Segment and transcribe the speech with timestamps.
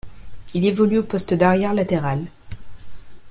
[0.55, 2.25] Il évolue au poste d'arrière latéral.